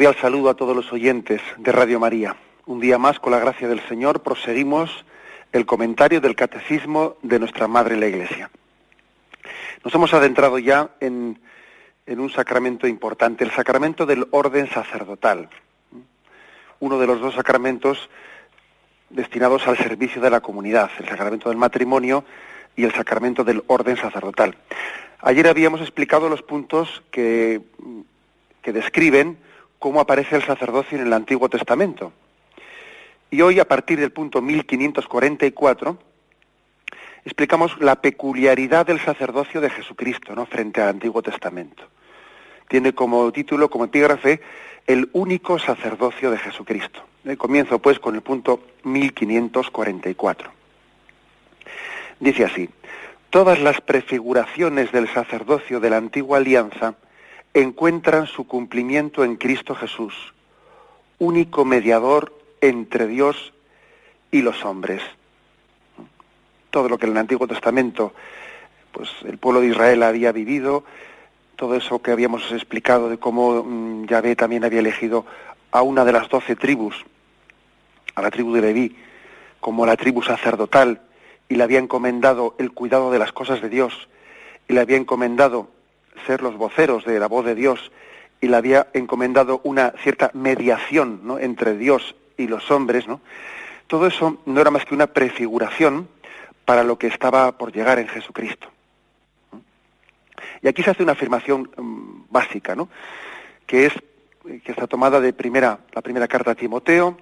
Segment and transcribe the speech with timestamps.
[0.00, 2.34] Cordial saludo a todos los oyentes de Radio María.
[2.64, 5.04] Un día más, con la gracia del Señor, proseguimos
[5.52, 8.50] el comentario del Catecismo de nuestra Madre la Iglesia.
[9.84, 11.38] Nos hemos adentrado ya en,
[12.06, 15.50] en un sacramento importante, el sacramento del orden sacerdotal.
[16.78, 18.08] Uno de los dos sacramentos
[19.10, 22.24] destinados al servicio de la comunidad, el sacramento del matrimonio
[22.74, 24.56] y el sacramento del orden sacerdotal.
[25.20, 27.60] Ayer habíamos explicado los puntos que,
[28.62, 29.49] que describen
[29.80, 32.12] cómo aparece el sacerdocio en el Antiguo Testamento.
[33.30, 35.98] Y hoy, a partir del punto 1544,
[37.24, 40.46] explicamos la peculiaridad del sacerdocio de Jesucristo ¿no?
[40.46, 41.82] frente al Antiguo Testamento.
[42.68, 44.42] Tiene como título, como epígrafe,
[44.86, 47.00] el único sacerdocio de Jesucristo.
[47.24, 50.50] Eh, comienzo pues con el punto 1544.
[52.20, 52.68] Dice así,
[53.30, 56.96] todas las prefiguraciones del sacerdocio de la antigua alianza
[57.54, 60.14] encuentran su cumplimiento en Cristo Jesús,
[61.18, 63.52] único mediador entre Dios
[64.30, 65.02] y los hombres.
[66.70, 68.12] Todo lo que en el Antiguo Testamento
[68.92, 70.84] pues el pueblo de Israel había vivido,
[71.56, 75.26] todo eso que habíamos explicado de cómo mm, Yahvé también había elegido
[75.70, 77.04] a una de las doce tribus,
[78.14, 78.96] a la tribu de Leví,
[79.60, 81.02] como la tribu sacerdotal,
[81.48, 84.08] y le había encomendado el cuidado de las cosas de Dios,
[84.68, 85.68] y le había encomendado
[86.26, 87.90] ser los voceros de la voz de Dios,
[88.40, 91.38] y le había encomendado una cierta mediación ¿no?
[91.38, 93.20] entre Dios y los hombres, ¿no?
[93.86, 96.08] Todo eso no era más que una prefiguración
[96.64, 98.68] para lo que estaba por llegar en Jesucristo.
[100.62, 102.88] Y aquí se hace una afirmación um, básica, ¿no?
[103.66, 103.92] que es
[104.64, 107.18] que está tomada de primera, la primera carta a Timoteo,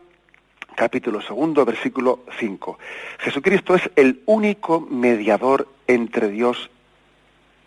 [0.76, 2.78] capítulo segundo, versículo 5.
[3.18, 6.70] Jesucristo es el único mediador entre Dios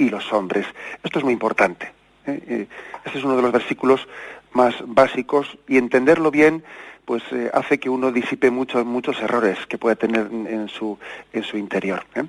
[0.02, 0.66] y los hombres.
[1.04, 1.92] Esto es muy importante.
[2.26, 2.42] ¿eh?
[2.48, 2.68] Eh,
[3.06, 4.08] este es uno de los versículos
[4.54, 6.64] más básicos y entenderlo bien
[7.06, 10.98] pues eh, hace que uno disipe muchos muchos errores que puede tener en, su
[11.34, 12.04] en su interior.
[12.14, 12.26] Para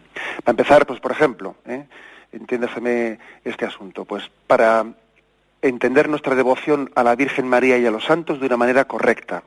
[0.47, 1.57] empezar, pues por ejemplo,
[2.33, 4.87] entiéndaseme este asunto, pues para
[5.61, 9.45] entender nuestra devoción a la Virgen María y a los santos de una manera correcta.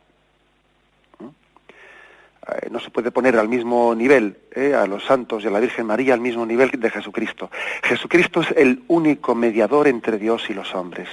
[2.47, 5.59] Eh, no se puede poner al mismo nivel eh, a los santos y a la
[5.59, 7.49] Virgen María al mismo nivel de Jesucristo.
[7.83, 11.09] Jesucristo es el único mediador entre Dios y los hombres.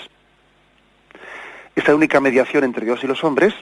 [1.74, 3.54] Esta única mediación entre Dios y los hombres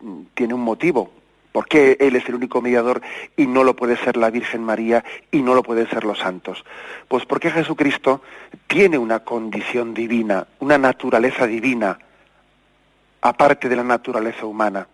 [0.00, 1.12] mm, tiene un motivo,
[1.56, 3.00] ¿Por qué Él es el único mediador
[3.34, 6.62] y no lo puede ser la Virgen María y no lo pueden ser los santos?
[7.08, 8.20] Pues porque Jesucristo
[8.66, 11.98] tiene una condición divina, una naturaleza divina,
[13.22, 14.86] aparte de la naturaleza humana.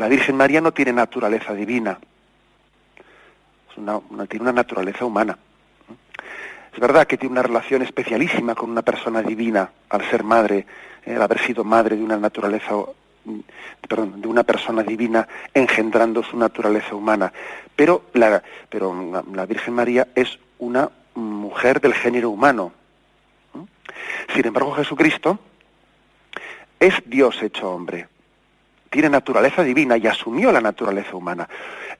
[0.00, 1.98] La Virgen María no tiene naturaleza divina,
[3.74, 5.36] tiene una naturaleza humana.
[6.72, 10.64] Es verdad que tiene una relación especialísima con una persona divina al ser madre,
[11.04, 12.76] eh, al haber sido madre de una naturaleza
[13.86, 17.30] perdón, de una persona divina engendrando su naturaleza humana.
[17.76, 22.72] Pero la, pero la Virgen María es una mujer del género humano.
[24.34, 25.38] Sin embargo, Jesucristo
[26.78, 28.08] es Dios hecho hombre.
[28.90, 31.48] Tiene naturaleza divina y asumió la naturaleza humana.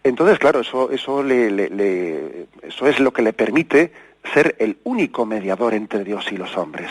[0.03, 3.93] Entonces, claro, eso, eso, le, eso es lo que le permite
[4.35, 6.91] ser el único mediador entre Dios y los hombres.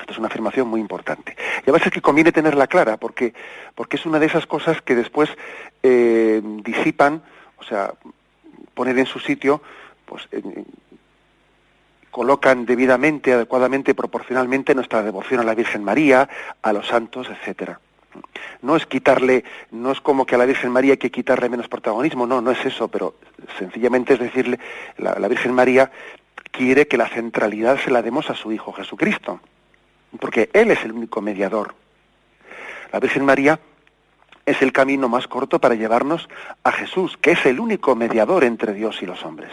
[0.00, 1.36] Esto es una afirmación muy importante.
[1.64, 3.34] Y a veces que conviene tenerla clara, porque,
[3.76, 5.30] porque es una de esas cosas que después
[5.84, 7.22] eh, disipan,
[7.56, 7.94] o sea,
[8.74, 9.62] poner en su sitio,
[10.04, 10.28] pues
[12.10, 16.28] colocan debidamente, adecuadamente, proporcionalmente nuestra devoción a la Virgen María,
[16.60, 17.80] a los santos, etcétera.
[18.62, 21.68] No es quitarle, no es como que a la Virgen María hay que quitarle menos
[21.68, 23.16] protagonismo, no, no es eso, pero
[23.58, 24.58] sencillamente es decirle,
[24.98, 25.90] la Virgen María
[26.50, 29.40] quiere que la centralidad se la demos a su Hijo Jesucristo
[30.18, 31.74] porque Él es el único mediador.
[32.92, 33.58] La Virgen María
[34.44, 36.28] es el camino más corto para llevarnos
[36.64, 39.50] a Jesús, que es el único mediador entre Dios y los hombres.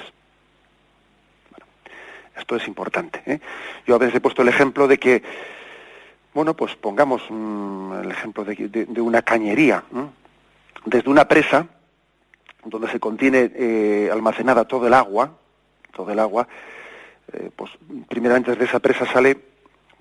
[2.36, 3.22] esto es importante.
[3.26, 3.40] ¿eh?
[3.86, 5.22] Yo a veces he puesto el ejemplo de que
[6.34, 9.84] Bueno, pues pongamos el ejemplo de, una cañería.
[10.86, 11.68] Desde una presa,
[12.64, 15.32] donde se contiene eh, almacenada todo el agua,
[15.92, 16.48] todo el agua,
[17.34, 17.72] eh, pues
[18.08, 19.38] primeramente desde esa presa sale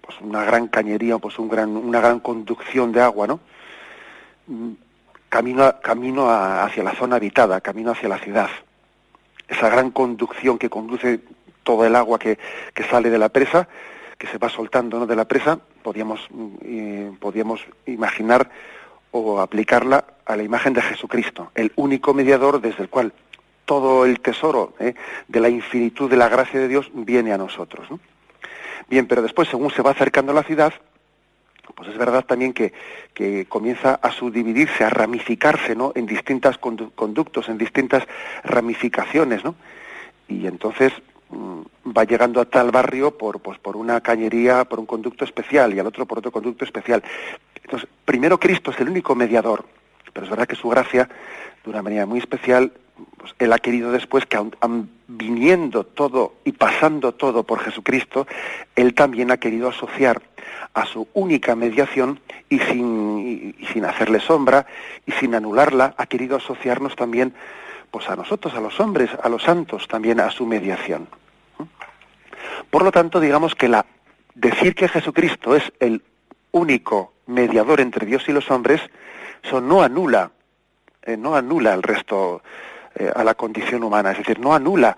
[0.00, 3.40] pues una gran cañería, pues un gran, una gran conducción de agua, ¿no?
[4.46, 4.72] Mm,
[5.28, 8.48] camino, camino hacia la zona habitada, camino hacia la ciudad.
[9.46, 11.20] Esa gran conducción que conduce
[11.62, 12.38] todo el agua que,
[12.74, 13.68] que sale de la presa,
[14.18, 15.06] que se va soltando ¿no?
[15.06, 18.50] de la presa, podíamos, mm, podíamos imaginar
[19.12, 23.12] o aplicarla a la imagen de Jesucristo, el único mediador desde el cual
[23.64, 24.94] todo el tesoro ¿eh?
[25.28, 27.88] de la infinitud de la gracia de Dios viene a nosotros.
[28.88, 30.72] Bien, pero después, según se va acercando a la ciudad,
[31.74, 32.72] pues es verdad también que,
[33.14, 35.92] que comienza a subdividirse, a ramificarse ¿no?
[35.94, 38.04] en distintos conductos, en distintas
[38.42, 39.54] ramificaciones, ¿no?
[40.28, 40.92] Y entonces
[41.30, 45.78] va llegando a tal barrio por, pues, por una cañería, por un conducto especial y
[45.78, 47.02] al otro por otro conducto especial.
[47.62, 49.64] Entonces, primero Cristo es el único mediador,
[50.12, 51.08] pero es verdad que su gracia,
[51.64, 52.72] de una manera muy especial,
[53.16, 54.38] pues él ha querido después que
[55.06, 58.26] viniendo todo y pasando todo por Jesucristo,
[58.74, 60.22] él también ha querido asociar
[60.74, 64.66] a su única mediación y sin, y, sin hacerle sombra
[65.06, 67.34] y sin anularla, ha querido asociarnos también
[67.90, 71.08] pues a nosotros, a los hombres, a los santos, también a su mediación.
[72.70, 73.86] Por lo tanto, digamos que la
[74.34, 76.02] decir que Jesucristo es el
[76.52, 78.80] único mediador entre Dios y los hombres,
[79.42, 80.30] eso no anula,
[81.02, 82.42] eh, no anula el resto
[82.94, 84.96] eh, a la condición humana, es decir, no anula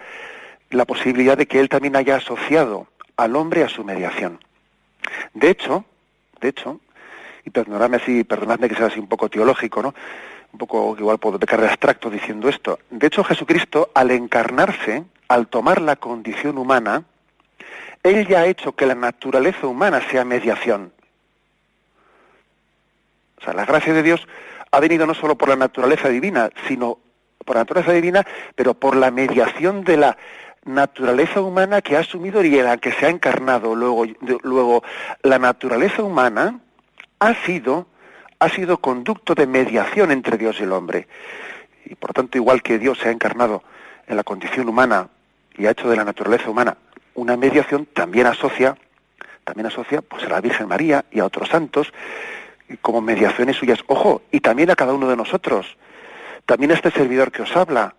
[0.70, 4.38] la posibilidad de que él también haya asociado al hombre a su mediación.
[5.34, 5.84] De hecho,
[6.40, 6.81] de hecho,
[7.44, 9.94] y perdonadme así, perdonadme que sea así un poco teológico, ¿no?
[10.52, 12.79] Un poco igual puedo pecar de abstracto diciendo esto.
[12.91, 17.05] De hecho, Jesucristo, al encarnarse, al tomar la condición humana,
[18.02, 20.93] él ya ha hecho que la naturaleza humana sea mediación.
[23.41, 24.26] O sea, la gracia de Dios
[24.70, 26.99] ha venido no solo por la naturaleza divina, sino
[27.44, 30.17] por la naturaleza divina, pero por la mediación de la
[30.64, 33.75] naturaleza humana que ha asumido y en la que se ha encarnado.
[33.75, 34.05] Luego,
[34.43, 34.82] luego
[35.23, 36.61] la naturaleza humana
[37.19, 37.87] ha sido,
[38.40, 41.06] ha sido conducto de mediación entre Dios y el hombre.
[41.84, 43.62] Y por tanto, igual que Dios se ha encarnado
[44.06, 45.08] en la condición humana
[45.56, 46.76] y ha hecho de la naturaleza humana
[47.14, 48.76] una mediación, también asocia,
[49.44, 51.92] también asocia pues, a la Virgen María y a otros santos
[52.82, 53.81] como mediaciones suyas.
[53.87, 55.76] Ojo, y también a cada uno de nosotros
[56.50, 57.94] también a este servidor que os habla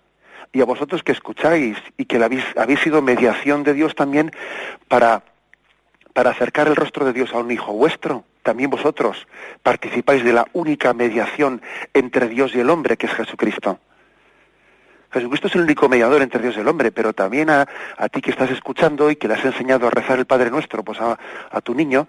[0.51, 4.31] y a vosotros que escucháis y que habéis, habéis sido mediación de Dios también
[4.89, 5.23] para,
[6.13, 8.25] para acercar el rostro de Dios a un hijo vuestro.
[8.43, 9.27] También vosotros
[9.61, 11.61] participáis de la única mediación
[11.93, 13.79] entre Dios y el hombre, que es Jesucristo.
[15.11, 17.67] Jesucristo es el único mediador entre Dios y el hombre, pero también a,
[18.11, 20.99] ti que estás escuchando y que le has enseñado a rezar el Padre Nuestro, pues
[21.01, 21.17] a,
[21.61, 22.07] tu niño,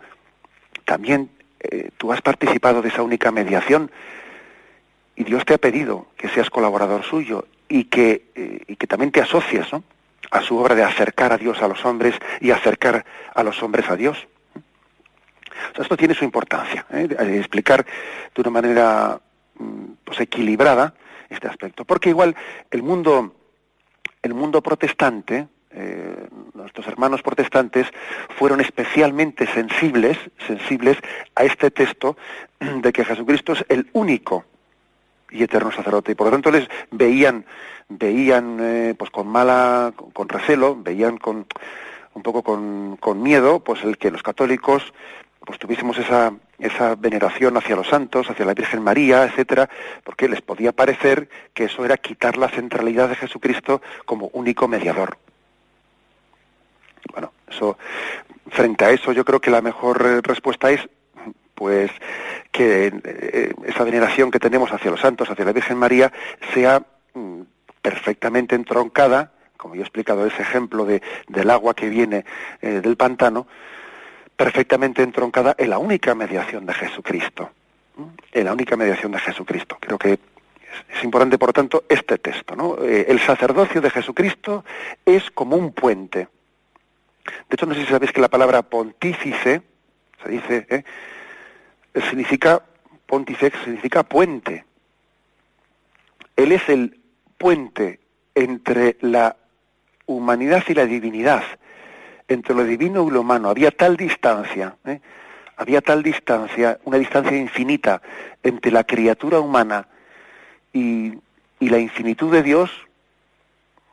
[0.84, 1.30] también
[1.60, 3.90] eh, tú has participado de esa única mediación
[5.16, 9.10] y Dios te ha pedido que seas colaborador suyo y que, eh, y que también
[9.10, 9.66] te asocies
[10.30, 13.90] a su obra de acercar a Dios a los hombres y acercar a los hombres
[13.90, 14.28] a Dios.
[15.78, 17.08] Esto tiene su importancia, ¿eh?
[17.38, 17.84] explicar
[18.34, 19.20] de una manera
[19.58, 20.94] mm, pues, equilibrada
[21.28, 21.84] este aspecto.
[21.84, 22.36] Porque igual
[22.70, 23.34] el mundo,
[24.22, 27.86] el mundo protestante, eh, nuestros hermanos protestantes
[28.36, 30.98] fueron especialmente sensibles, sensibles
[31.34, 32.16] a este texto
[32.60, 34.44] de que Jesucristo es el único
[35.30, 36.12] y eterno sacerdote.
[36.12, 37.44] Y por lo tanto les veían,
[37.88, 41.46] veían eh, pues con mala, con recelo, veían con
[42.14, 44.92] un poco con, con miedo, pues el que los católicos
[45.44, 49.68] pues tuviésemos esa, esa veneración hacia los santos, hacia la Virgen María, etcétera,
[50.04, 55.18] porque les podía parecer que eso era quitar la centralidad de Jesucristo como único mediador.
[57.12, 57.76] Bueno, eso,
[58.50, 60.88] frente a eso, yo creo que la mejor eh, respuesta es
[61.54, 61.90] pues
[62.50, 66.12] que eh, esa veneración que tenemos hacia los santos, hacia la Virgen María,
[66.54, 66.82] sea
[67.14, 67.42] mm,
[67.80, 72.24] perfectamente entroncada, como yo he explicado ese ejemplo de, del agua que viene
[72.60, 73.46] eh, del pantano,
[74.42, 77.52] perfectamente entroncada en la única mediación de Jesucristo.
[78.32, 79.76] En la única mediación de Jesucristo.
[79.78, 82.84] Creo que es, importante, por tanto, este texto.
[82.84, 84.64] Eh, el sacerdocio de Jesucristo
[85.06, 86.26] es como un puente.
[87.24, 89.62] De hecho, no sé si sabéis que la palabra pontífice,
[90.24, 90.82] se dice, ¿eh?
[92.10, 92.64] significa,
[93.06, 94.64] pontifex significa puente.
[96.34, 97.00] Él es el
[97.38, 98.00] puente
[98.34, 99.36] entre la
[100.06, 101.44] humanidad y la divinidad,
[102.32, 103.48] entre lo divino y lo humano.
[103.48, 105.00] Había tal distancia, ¿eh?
[105.56, 108.02] había tal distancia, una distancia infinita
[108.42, 109.88] entre la criatura humana
[110.72, 111.12] y,
[111.60, 112.70] y la infinitud de Dios,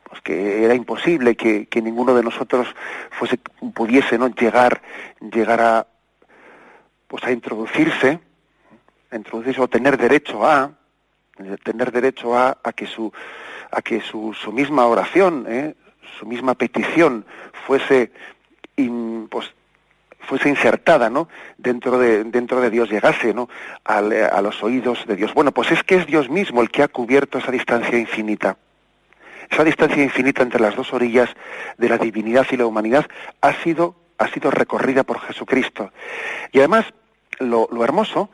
[0.03, 2.67] pues que era imposible que, que ninguno de nosotros
[3.12, 3.38] fuese,
[3.74, 4.27] pudiese ¿no?
[4.29, 4.81] llegar,
[5.19, 5.88] llegar a,
[7.08, 8.19] pues a introducirse,
[9.12, 10.72] introducirse o tener derecho a,
[11.63, 13.12] tener derecho a, a que su
[13.72, 15.75] a que su, su misma oración, ¿eh?
[16.18, 17.25] Su misma petición
[17.66, 18.12] fuese
[19.30, 19.54] pues,
[20.22, 21.28] fuese insertada ¿no?
[21.58, 23.50] dentro, de, dentro de Dios, llegase ¿no?
[23.84, 25.34] a los oídos de Dios.
[25.34, 28.58] Bueno, pues es que es Dios mismo el que ha cubierto esa distancia infinita.
[29.50, 31.30] Esa distancia infinita entre las dos orillas
[31.78, 33.08] de la divinidad y la humanidad
[33.42, 35.92] ha sido, ha sido recorrida por Jesucristo.
[36.51, 36.86] Y además,
[37.39, 38.30] lo, hermoso,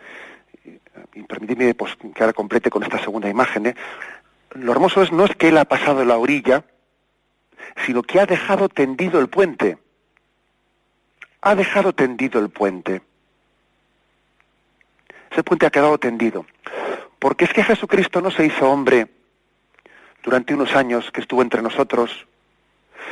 [1.14, 3.76] y permíteme pues, que ahora complete con esta segunda imagen, ¿eh?
[4.56, 6.66] lo hermoso es no es que Él ha pasado la orilla,
[7.86, 9.78] sino que ha dejado tendido el puente
[11.46, 13.04] ha dejado tendido el puente.
[15.30, 16.44] Ese puente ha quedado tendido.
[17.20, 19.08] Porque es que Jesucristo no se hizo hombre
[20.24, 22.26] durante unos años que estuvo entre nosotros.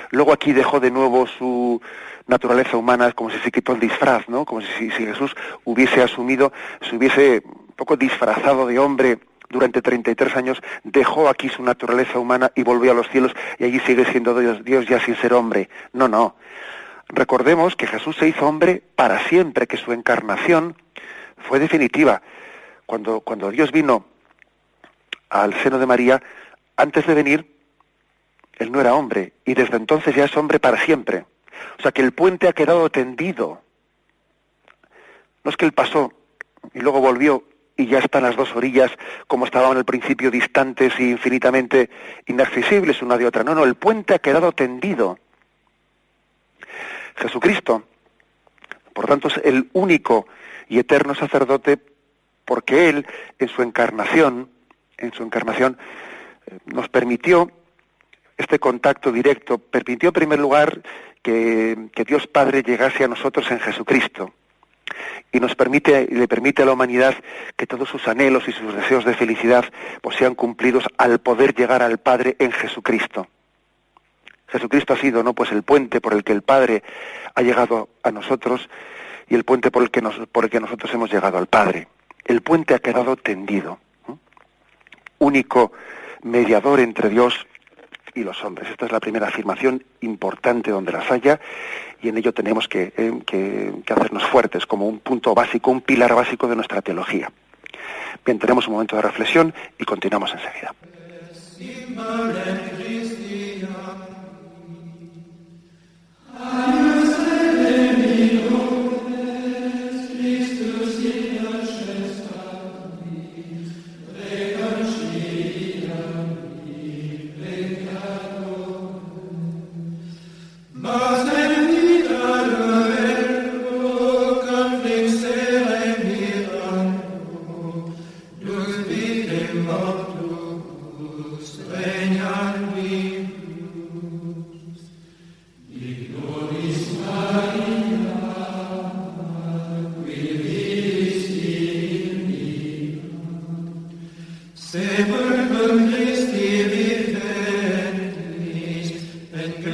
[0.10, 1.80] Luego aquí dejó de nuevo su
[2.26, 4.46] naturaleza humana, como si se quitó el disfraz, ¿no?
[4.46, 6.52] Como si, si Jesús hubiese asumido,
[6.82, 9.20] se hubiese un poco disfrazado de hombre
[9.54, 13.80] durante 33 años, dejó aquí su naturaleza humana y volvió a los cielos y allí
[13.80, 15.70] sigue siendo Dios, Dios ya sin ser hombre.
[15.94, 16.36] No, no.
[17.08, 20.76] Recordemos que Jesús se hizo hombre para siempre, que su encarnación
[21.48, 22.22] fue definitiva.
[22.86, 24.06] Cuando, cuando Dios vino
[25.30, 26.22] al seno de María,
[26.76, 27.58] antes de venir,
[28.58, 31.26] él no era hombre y desde entonces ya es hombre para siempre.
[31.80, 33.62] O sea que el puente ha quedado tendido.
[35.44, 36.12] No es que él pasó
[36.74, 37.44] y luego volvió
[37.84, 38.92] y ya están las dos orillas
[39.28, 41.90] como estaban al principio distantes e infinitamente
[42.26, 43.44] inaccesibles una de otra.
[43.44, 45.20] No, no, el puente ha quedado tendido.
[47.16, 47.84] Jesucristo.
[48.94, 50.28] Por tanto, es el único
[50.70, 51.78] y eterno sacerdote
[52.46, 53.06] porque Él,
[53.38, 54.50] en su encarnación,
[54.98, 55.78] en su encarnación,
[56.46, 57.52] eh, nos permitió
[58.38, 60.82] este contacto directo, permitió en primer lugar
[61.22, 64.34] que, que, Dios Padre llegase a nosotros en Jesucristo
[65.32, 67.16] y nos permite y le permite a la humanidad
[67.56, 69.66] que todos sus anhelos y sus deseos de felicidad
[70.02, 73.28] pues sean cumplidos al poder llegar al Padre en Jesucristo.
[74.48, 75.34] Jesucristo ha sido, ¿no?
[75.34, 76.84] Pues el puente por el que el Padre
[77.34, 78.70] ha llegado a nosotros
[79.28, 81.88] y el puente por el que, por el que nosotros hemos llegado al Padre.
[82.24, 83.80] El puente ha quedado tendido.
[85.18, 85.72] Único
[86.22, 87.48] mediador entre Dios
[88.16, 88.70] y los hombres.
[88.70, 91.40] Esta es la primera afirmación importante donde las haya
[92.02, 96.14] y en ello tenemos que, eh, que, hacernos fuertes como un punto básico, un pilar
[96.14, 97.32] básico de nuestra teología.
[98.26, 100.74] Bien, tenemos un momento de reflexión y continuamos enseguida.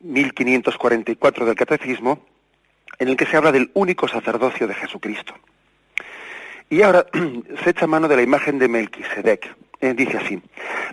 [0.00, 2.24] 1544 del Catecismo,
[2.98, 5.34] en el que se habla del único sacerdocio de Jesucristo.
[6.68, 7.06] Y ahora
[7.64, 9.54] se echa mano de la imagen de Melquisedec.
[9.80, 10.40] Eh, dice así,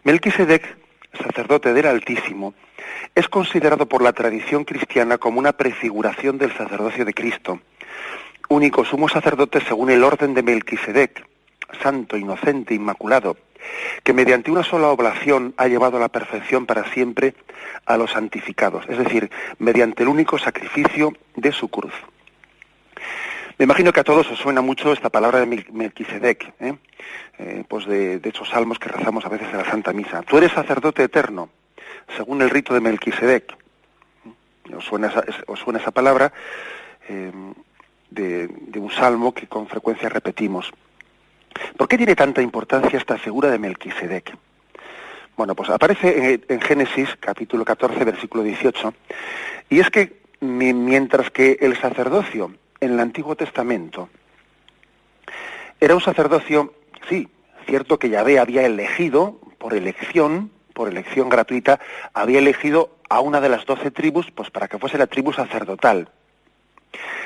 [0.03, 0.77] Melquisedec,
[1.21, 2.53] sacerdote del Altísimo,
[3.15, 7.59] es considerado por la tradición cristiana como una prefiguración del sacerdocio de Cristo,
[8.49, 11.25] único sumo sacerdote según el orden de Melquisedec,
[11.81, 13.37] santo, inocente, inmaculado,
[14.03, 17.35] que mediante una sola oblación ha llevado a la perfección para siempre
[17.85, 21.93] a los santificados, es decir, mediante el único sacrificio de su cruz.
[23.57, 26.75] Me imagino que a todos os suena mucho esta palabra de Melquisedec, ¿eh?
[27.39, 30.21] Eh, pues de, esos salmos que rezamos a veces en la Santa Misa.
[30.21, 31.49] Tú eres sacerdote eterno,
[32.15, 33.55] según el rito de Melquisedec.
[34.75, 36.31] Os suena esa, os suena esa palabra
[37.09, 37.31] eh,
[38.09, 40.71] de un salmo que con frecuencia repetimos.
[41.77, 44.35] ¿Por qué tiene tanta importancia esta figura de Melquisedec?
[45.35, 48.93] Bueno, pues aparece en, Génesis capítulo 14, versículo 18,
[49.69, 54.09] y es que mientras que el sacerdocio en el Antiguo Testamento
[55.79, 56.73] Era un sacerdocio,
[57.07, 57.27] sí,
[57.67, 61.79] cierto que Yahvé había elegido, por elección, por elección gratuita,
[62.13, 66.09] había elegido a una de las doce tribus, pues para que fuese la tribu sacerdotal.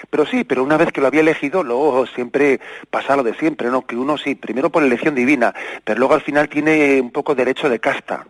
[0.10, 2.60] Pero sí, pero una vez que lo había elegido, luego siempre
[2.90, 3.86] pasa lo de siempre, ¿no?
[3.86, 7.70] Que uno sí, primero por elección divina, pero luego al final tiene un poco derecho
[7.70, 8.26] de casta.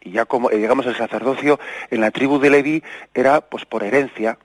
[0.00, 1.58] Y ya como, eh, digamos, el sacerdocio
[1.90, 2.82] en la tribu de Leví
[3.14, 4.38] era pues por herencia,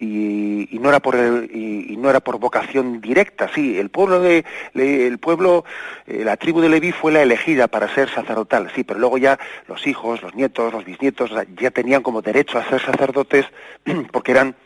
[0.00, 5.18] y, no era por y, no era por vocación directa sí el pueblo de el
[5.18, 5.64] pueblo
[6.06, 9.38] eh, la tribu de Leví fue la elegida para ser sacerdotal sí pero luego ya
[9.68, 13.44] los hijos los nietos los bisnietos ya tenían como derecho a ser sacerdotes
[14.12, 14.56] porque eran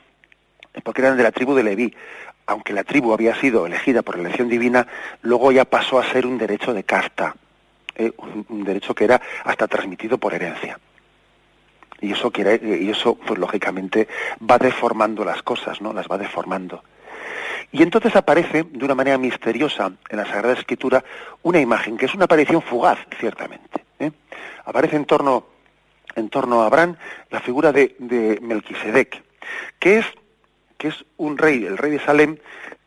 [0.82, 1.94] porque eran de la tribu de Leví.
[2.46, 4.86] Aunque la tribu había sido elegida por elección divina,
[5.22, 7.34] luego ya pasó a ser un derecho de casta,
[7.94, 8.12] eh,
[8.48, 10.78] un, derecho que era hasta transmitido por herencia.
[12.00, 15.92] Y eso, quiere, y eso pues lógicamente, va deformando las cosas, ¿no?
[15.94, 16.82] Las va deformando.
[17.72, 21.02] Y entonces aparece, de una manera misteriosa, en la Sagrada Escritura,
[21.42, 23.84] una imagen, que es una aparición fugaz, ciertamente.
[23.98, 24.12] ¿eh?
[24.66, 25.46] Aparece en torno,
[26.14, 26.96] en torno a Abraham
[27.30, 29.22] la figura de, de Melquisedec,
[29.78, 30.06] que es
[30.84, 32.36] que es un rey, el rey de Salem,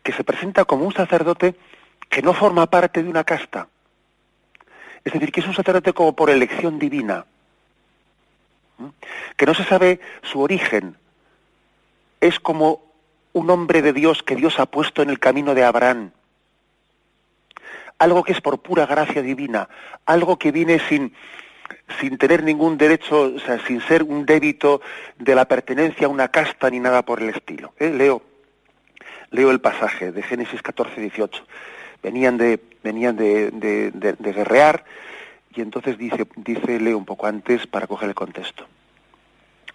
[0.04, 1.56] que se presenta como un sacerdote
[2.08, 3.70] que no forma parte de una casta.
[5.04, 7.26] Es decir, que es un sacerdote como por elección divina,
[9.36, 10.96] que no se sabe su origen.
[12.22, 12.84] Es como
[13.34, 16.12] un hombre de Dios que Dios ha puesto en el camino de Abraham.
[17.98, 19.70] Algo que es por pura gracia divina,
[20.06, 21.16] algo que viene sin,
[22.00, 24.82] sin tener ningún derecho, o sea, sin ser un débito
[25.18, 27.74] de la pertenencia a una casta ni nada por el estilo.
[27.80, 27.90] ¿eh?
[27.90, 28.22] Leo,
[29.32, 31.44] leo el pasaje de Génesis 14, 18.
[32.04, 34.86] Venían de, venían de, de, guerrear
[35.54, 38.66] y entonces dice, dice, leo un poco antes para coger el contexto.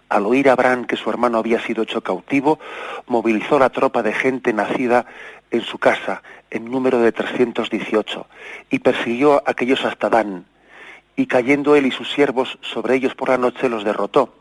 [0.09, 2.59] Al oír Abraham que su hermano había sido hecho cautivo,
[3.07, 5.05] movilizó la tropa de gente nacida
[5.51, 8.27] en su casa, en número de 318,
[8.69, 10.45] y persiguió a aquellos hasta Dan,
[11.15, 14.33] y cayendo él y sus siervos sobre ellos por la noche los derrotó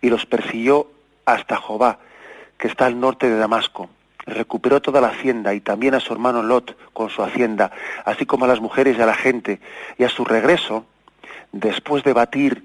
[0.00, 0.90] y los persiguió
[1.24, 1.98] hasta Jobá,
[2.58, 3.88] que está al norte de Damasco.
[4.24, 7.72] Recuperó toda la hacienda y también a su hermano Lot con su hacienda,
[8.04, 9.60] así como a las mujeres y a la gente.
[9.98, 10.86] Y a su regreso,
[11.50, 12.64] después de batir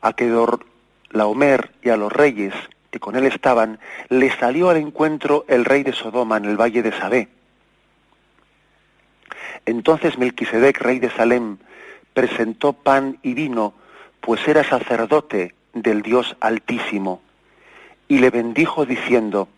[0.00, 0.64] a Kedor
[1.10, 2.54] Laomer y a los reyes
[2.90, 6.82] que con él estaban, le salió al encuentro el rey de Sodoma en el valle
[6.82, 7.28] de Sabé.
[9.66, 11.58] Entonces Melquisedec, rey de Salem,
[12.14, 13.74] presentó pan y vino,
[14.20, 17.20] pues era sacerdote del Dios Altísimo,
[18.08, 19.48] y le bendijo diciendo,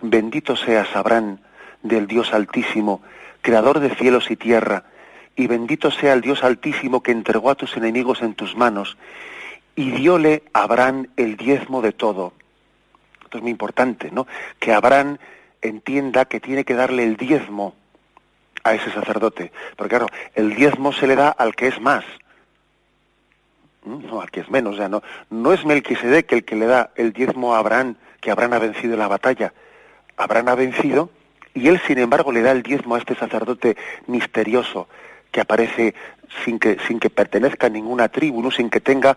[0.00, 1.38] bendito seas Abraham
[1.82, 3.02] del Dios Altísimo,
[3.42, 4.84] creador de cielos y tierra,
[5.36, 8.96] y bendito sea el Dios Altísimo que entregó a tus enemigos en tus manos,
[9.74, 12.32] y diole a Abraham el diezmo de todo.
[13.22, 14.26] Esto es muy importante, ¿no?
[14.58, 15.18] Que Abraham
[15.60, 17.74] entienda que tiene que darle el diezmo
[18.68, 19.52] a ese sacerdote.
[19.76, 22.04] Porque claro, el diezmo se le da al que es más,
[23.84, 24.74] no al que es menos.
[24.74, 28.30] O sea, no, no es Melquisedec el que le da el diezmo a Abraham, que
[28.30, 29.52] Abraham ha vencido en la batalla.
[30.16, 31.10] Abraham ha vencido
[31.54, 33.76] y él, sin embargo, le da el diezmo a este sacerdote
[34.06, 34.88] misterioso
[35.30, 35.94] que aparece
[36.44, 38.50] sin que, sin que pertenezca a ninguna tribu, ¿no?
[38.50, 39.16] sin que tenga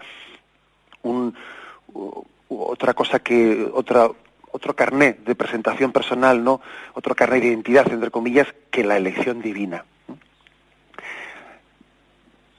[1.04, 1.36] un,
[2.50, 4.10] otra cosa que otra
[4.52, 6.62] otro carné de presentación personal, no
[6.94, 9.86] otro carné de identidad, entre comillas, que la elección divina.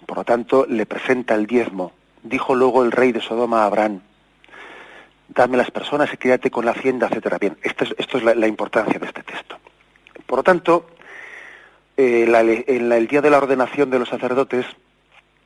[0.07, 1.93] Por lo tanto, le presenta el diezmo.
[2.23, 4.01] Dijo luego el rey de Sodoma a Abraham,
[5.29, 7.39] dame las personas y quédate con la hacienda, etcétera.
[7.39, 9.59] Bien, esto es, esto es la, importancia de este texto.
[10.27, 10.87] Por lo tanto,
[11.97, 14.67] eh, en el día de la ordenación de los sacerdotes,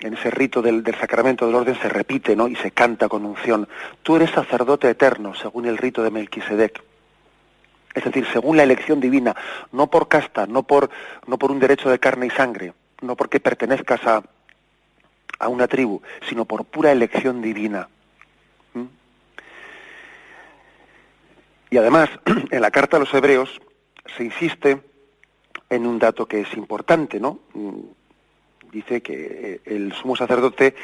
[0.01, 2.49] en ese rito del, sacramento del orden se repite ¿no?
[2.49, 3.69] y se canta con unción.
[4.03, 6.83] Tú eres sacerdote eterno, según el rito de Melquisedec.
[7.95, 9.35] Es decir, según la elección divina,
[9.73, 10.91] no por casta, no por,
[11.27, 14.23] no por un derecho de carne y sangre, no porque pertenezcas a,
[15.39, 17.89] a una tribu, sino por pura elección divina.
[18.75, 18.85] ¿Mm?
[21.71, 22.11] Y además,
[22.51, 23.63] en la carta a los hebreos
[24.15, 24.83] se insiste
[25.71, 27.41] en un dato que es importante, ¿no?
[28.77, 30.75] Dice que eh, el sumo sacerdote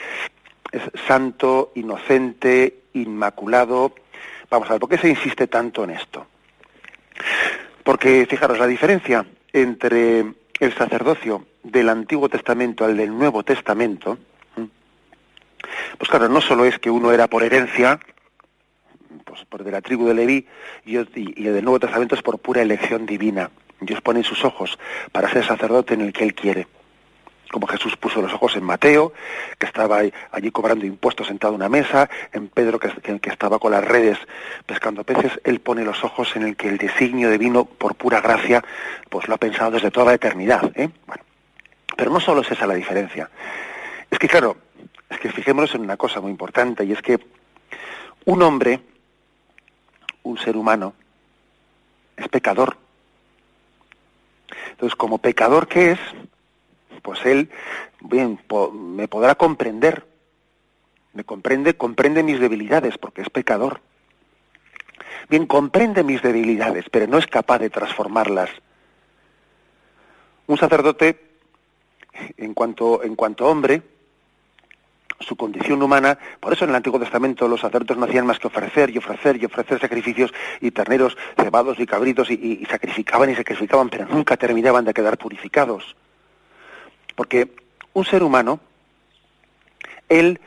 [0.70, 3.94] es santo, inocente, inmaculado.
[4.50, 6.26] Vamos a ver, ¿por qué se insiste tanto en esto?
[7.85, 10.24] Porque, fijaros, la diferencia entre
[10.59, 14.18] el sacerdocio del Antiguo Testamento al del Nuevo Testamento,
[15.98, 18.00] pues claro, no solo es que uno era por herencia,
[19.24, 20.46] pues por de la tribu de Leví,
[20.87, 23.50] y, y el del Nuevo Testamento es por pura elección divina.
[23.81, 24.78] Dios pone sus ojos
[25.11, 26.66] para ser sacerdote en el que Él quiere
[27.52, 29.12] como Jesús puso los ojos en Mateo,
[29.58, 30.00] que estaba
[30.32, 34.18] allí cobrando impuestos sentado a una mesa, en Pedro, que, que, estaba con las redes
[34.66, 38.64] pescando peces, él pone los ojos en el que el designio divino, por pura gracia,
[39.08, 40.72] pues lo ha pensado desde toda la eternidad.
[40.74, 40.88] ¿eh?
[41.96, 43.30] Pero no solo es esa la diferencia.
[44.10, 44.56] Es que, claro,
[45.10, 47.20] es que fijémonos en una cosa muy importante, y es que
[48.24, 48.80] un hombre,
[50.22, 50.94] un ser humano,
[52.16, 52.78] es pecador.
[54.70, 55.98] Entonces, como pecador que es,
[57.02, 57.50] pues él
[58.00, 58.38] bien
[58.72, 60.06] me podrá comprender,
[61.12, 63.80] me comprende, comprende mis debilidades porque es pecador.
[65.28, 68.50] Bien, comprende mis debilidades, pero no es capaz de transformarlas.
[70.46, 71.20] Un sacerdote,
[72.36, 73.82] en cuanto, en cuanto hombre,
[75.20, 78.48] su condición humana, por eso en el Antiguo Testamento los sacerdotes no hacían más que
[78.48, 83.36] ofrecer y ofrecer y ofrecer sacrificios y terneros cebados y cabritos y, y sacrificaban y
[83.36, 85.94] sacrificaban, pero nunca terminaban de quedar purificados.
[87.14, 87.55] Porque
[87.92, 88.61] un ser humano,
[90.09, 90.40] él,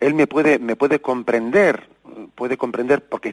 [0.00, 1.88] él me puede, me puede comprender,
[2.34, 3.32] puede comprender porque,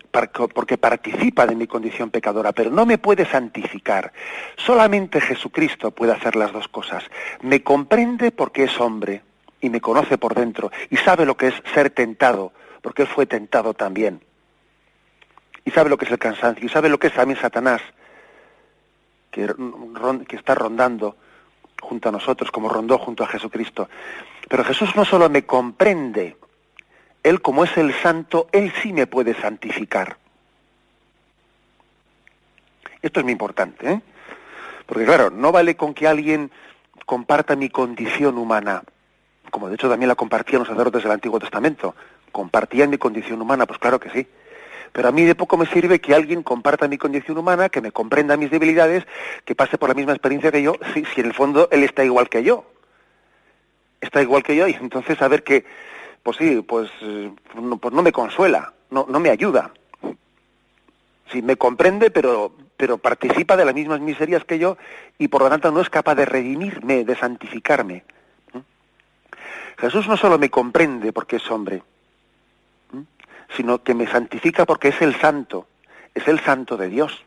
[0.53, 4.11] porque participa de mi condición pecadora, pero no me puede santificar.
[4.57, 7.03] Solamente Jesucristo puede hacer las dos cosas.
[7.41, 9.21] Me comprende porque es hombre
[9.61, 13.25] y me conoce por dentro y sabe lo que es ser tentado, porque él fue
[13.25, 14.21] tentado también.
[15.65, 17.81] Y sabe lo que es el cansancio, y sabe lo que es también Satanás,
[19.29, 19.53] que,
[20.27, 21.15] que está rondando
[21.81, 23.89] junto a nosotros, como rondó junto a Jesucristo.
[24.47, 26.37] Pero Jesús no solo me comprende,
[27.23, 30.17] Él como es el santo, Él sí me puede santificar.
[33.01, 34.01] Esto es muy importante, ¿eh?
[34.85, 36.51] Porque claro, no vale con que alguien
[37.05, 38.83] comparta mi condición humana,
[39.51, 41.95] como de hecho también la compartían los sacerdotes del Antiguo Testamento.
[42.31, 43.65] ¿Compartían mi condición humana?
[43.65, 44.27] Pues claro que sí.
[44.91, 47.91] Pero a mí de poco me sirve que alguien comparta mi condición humana, que me
[47.91, 49.05] comprenda mis debilidades,
[49.45, 52.29] que pase por la misma experiencia que yo, si, en el fondo él está igual
[52.29, 52.65] que yo.
[54.01, 55.65] Está igual que yo y entonces a ver que,
[56.23, 56.89] pues sí, pues,
[57.55, 59.71] no, pues no me consuela, no, no me ayuda.
[61.31, 64.77] Sí, me comprende, pero, pero participa de las mismas miserias que yo
[65.17, 68.03] y por lo tanto no es capaz de redimirme, de santificarme.
[69.77, 71.83] Jesús no solo me comprende porque es hombre,
[73.55, 75.67] sino que me santifica porque es el santo,
[76.13, 77.23] es el santo de Dios.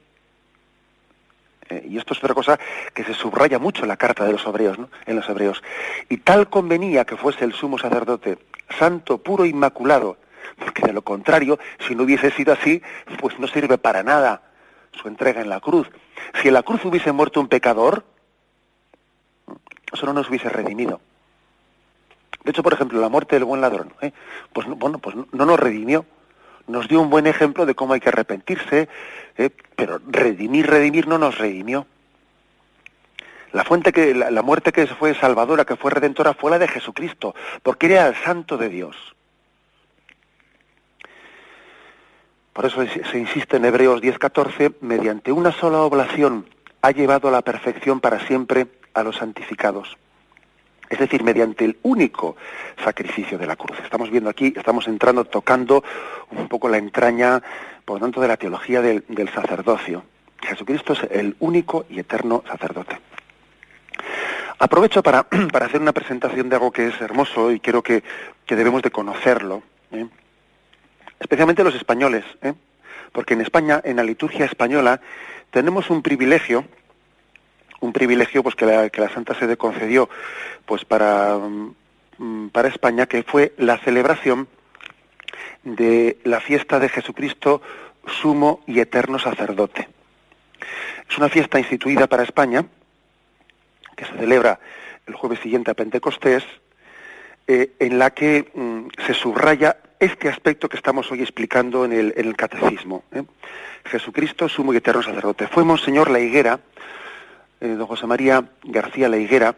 [1.68, 2.58] Eh, y esto es otra cosa
[2.94, 4.88] que se subraya mucho en la carta de los hebreos, ¿no?
[5.06, 5.62] En los hebreos.
[6.08, 8.38] Y tal convenía que fuese el sumo sacerdote,
[8.78, 10.18] santo, puro, inmaculado,
[10.58, 12.82] porque de lo contrario, si no hubiese sido así,
[13.18, 14.42] pues no sirve para nada
[14.92, 15.88] su entrega en la cruz.
[16.40, 18.04] Si en la cruz hubiese muerto un pecador,
[19.92, 21.00] eso no nos hubiese redimido.
[22.44, 24.12] De hecho, por ejemplo, la muerte del buen ladrón, ¿eh?
[24.52, 26.04] pues bueno, pues no nos redimió,
[26.66, 28.88] nos dio un buen ejemplo de cómo hay que arrepentirse,
[29.36, 29.50] ¿eh?
[29.76, 31.86] pero redimir, redimir no nos redimió.
[33.52, 37.34] La fuente que, la, muerte que fue salvadora, que fue redentora, fue la de Jesucristo,
[37.62, 38.96] porque era el santo de Dios.
[42.54, 46.48] Por eso se insiste en Hebreos 10:14, mediante una sola oblación
[46.80, 49.96] ha llevado a la perfección para siempre a los santificados
[50.92, 52.37] es decir, mediante el único
[52.85, 53.78] sacrificio de la cruz.
[53.83, 55.83] Estamos viendo aquí, estamos entrando, tocando
[56.31, 57.42] un poco la entraña,
[57.87, 60.05] por lo tanto, de la teología del, sacerdocio.
[60.42, 62.98] Jesucristo es el único y eterno sacerdote.
[64.59, 68.02] Aprovecho para, para, hacer una presentación de algo que es hermoso y creo que,
[68.46, 70.07] debemos de conocerlo, ¿eh?
[71.18, 72.52] especialmente los españoles, ¿eh?
[73.12, 75.00] porque en España, en la liturgia española,
[75.50, 76.66] tenemos un privilegio
[77.82, 80.08] un privilegio pues que la, Santa Sede concedió
[80.64, 84.48] pues para, mm, para España, que fue la celebración
[85.64, 87.60] de la fiesta de Jesucristo
[88.06, 89.88] sumo y eterno sacerdote.
[91.10, 92.64] Es una fiesta instituida para España,
[93.96, 94.60] que se celebra
[95.06, 96.44] el jueves siguiente a Pentecostés,
[97.48, 102.14] eh, en la que mm, se subraya este aspecto que estamos hoy explicando en el,
[102.16, 103.02] en el catecismo.
[103.12, 103.24] ¿eh?
[103.84, 105.48] Jesucristo, sumo y eterno sacerdote.
[105.48, 106.60] Fue Monseñor La Higuera,
[107.62, 109.55] eh, don José María García La Higuera,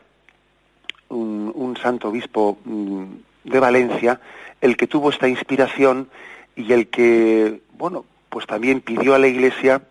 [1.09, 3.05] un, santo obispo mm,
[3.45, 4.21] de Valencia,
[4.61, 6.09] el que tuvo esta inspiración
[6.55, 9.83] y el que, bueno, pues también pidió a la Iglesia,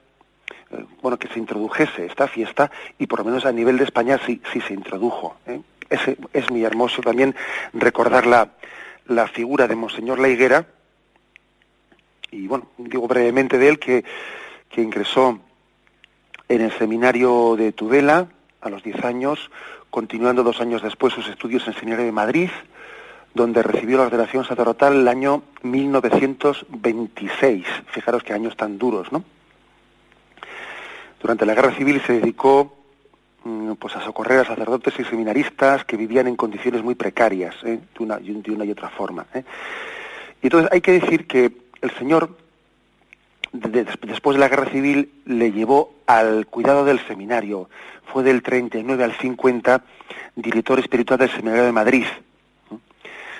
[0.72, 4.20] eh, bueno, que se introdujese esta fiesta y por lo menos a nivel de España
[4.26, 5.36] sí, sí se introdujo.
[5.48, 5.62] ¿eh?
[6.34, 7.36] Es, muy hermoso también
[7.74, 8.50] recordar la,
[9.08, 10.68] la figura de Monseñor La Higuera
[12.30, 14.04] y, bueno, digo brevemente de él que,
[14.70, 15.40] que ingresó
[16.50, 18.28] en el seminario de Tudela
[18.62, 19.50] a los 10 años,
[19.90, 22.50] continuando dos años después sus estudios en el seminario de Madrid,
[23.34, 27.66] donde recibió la ordenación sacerdotal el año 1926.
[27.88, 29.24] Fijaros qué años tan duros, ¿no?
[31.22, 32.76] Durante la guerra civil se dedicó
[33.44, 37.80] mm, pues a socorrer a sacerdotes y seminaristas que vivían en condiciones muy precarias, ¿eh?
[37.98, 39.26] de, una, de, una, y otra forma.
[39.34, 39.46] ¿eh?
[40.42, 41.52] Y entonces hay que decir que
[41.82, 42.36] el Señor,
[43.54, 47.70] de, después de la guerra civil, le llevó al cuidado del seminario.
[48.12, 49.84] Fue del 39 al 50
[50.36, 52.06] director espiritual del Seminario de Madrid.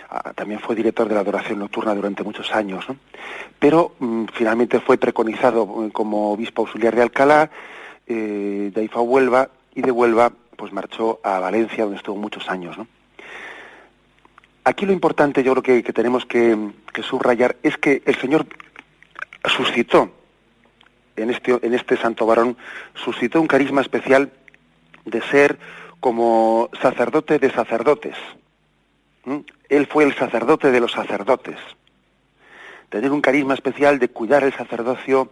[0.10, 2.88] Ah, también fue director de la adoración nocturna durante muchos años.
[2.88, 2.98] ¿no?
[3.58, 7.50] Pero mm, finalmente fue preconizado como obispo auxiliar de Alcalá,
[8.06, 12.16] eh, de ahí fue a Huelva y de Huelva pues marchó a Valencia donde estuvo
[12.16, 12.78] muchos años.
[12.78, 12.88] ¿no?
[14.66, 16.56] Aquí lo importante yo creo que, tenemos que,
[17.02, 18.46] subrayar es que el Señor
[19.46, 20.12] suscitó
[21.16, 22.58] en este, en este santo varón,
[22.96, 24.32] suscitó un carisma especial
[25.06, 25.60] de ser
[26.00, 28.16] como sacerdote de sacerdotes.
[29.70, 31.58] Él fue el sacerdote de los sacerdotes.
[32.90, 35.32] Tener un carisma especial de cuidar el sacerdocio,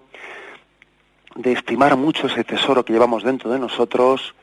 [1.36, 4.34] de estimar mucho ese tesoro que llevamos dentro de nosotros,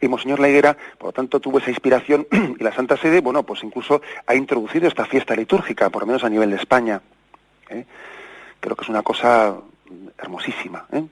[0.00, 2.26] y Monseñor La Higuera, por lo tanto, tuvo esa inspiración
[2.58, 6.24] y la Santa Sede, bueno, pues incluso ha introducido esta fiesta litúrgica, por lo menos
[6.24, 7.00] a nivel de España.
[7.68, 7.84] ¿eh?
[8.62, 9.56] Creo que es una cosa
[10.16, 10.86] hermosísima.
[10.92, 11.04] ¿eh?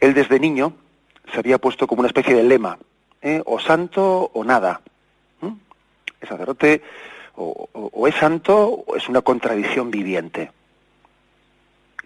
[0.00, 0.72] Él desde niño
[1.30, 2.78] se había puesto como una especie de lema,
[3.20, 3.42] ¿eh?
[3.44, 4.80] o santo o nada.
[5.42, 6.82] El sacerdote
[7.36, 10.52] o, es santo o es una contradicción viviente.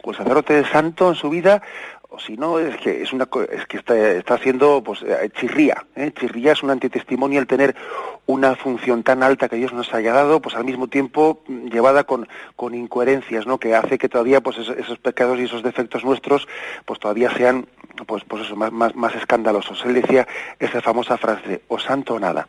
[0.02, 1.62] O el sacerdote santo en su vida
[2.10, 5.84] o si no es que es una es que está, está haciendo pues eh, chirría
[5.94, 6.10] ¿eh?
[6.18, 7.76] chirría es un antitestimonio el tener
[8.24, 12.04] una función tan alta que Dios nos haya dado pues al mismo tiempo mm, llevada
[12.04, 16.48] con, con incoherencias no que hace que todavía pues esos, pecados y esos defectos nuestros
[16.86, 17.66] pues todavía sean
[18.06, 19.84] pues pues eso más más, más escandalosos.
[19.84, 20.26] Él decía
[20.58, 22.48] esa famosa frase o santo o nada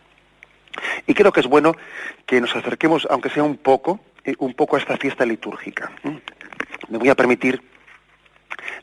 [1.05, 1.73] y creo que es bueno
[2.25, 5.91] que nos acerquemos aunque sea un poco eh, un poco a esta fiesta litúrgica
[6.89, 7.61] me voy a permitir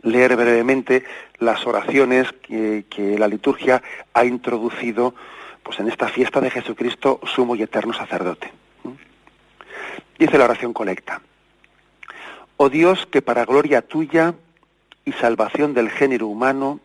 [0.02, 1.04] leer brevemente
[1.38, 2.84] las oraciones que,
[3.18, 3.82] la liturgia
[4.14, 5.14] ha introducido
[5.62, 8.52] pues, en esta fiesta de Jesucristo, sumo y eterno sacerdote.
[10.18, 11.20] Dice la oración colecta.
[12.56, 14.34] Oh Dios, que para gloria tuya
[15.04, 16.80] y salvación del género humano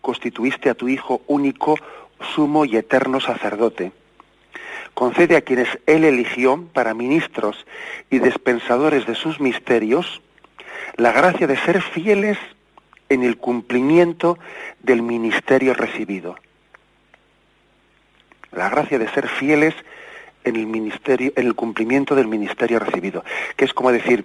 [0.00, 1.76] constituiste a tu Hijo único,
[2.34, 3.92] sumo y eterno sacerdote.
[4.94, 7.66] Concede a quienes Él eligió para ministros
[8.10, 10.22] y dispensadores de sus misterios
[10.96, 12.38] la gracia de ser fieles
[13.08, 14.38] en el cumplimiento
[14.80, 16.36] del ministerio recibido.
[18.52, 19.74] La gracia de ser fieles
[20.44, 23.24] en el ministerio, en el cumplimiento del ministerio recibido,
[23.56, 24.24] que es como decir,